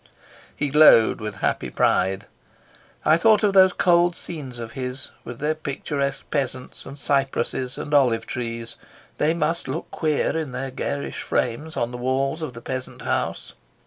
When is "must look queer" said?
9.35-10.35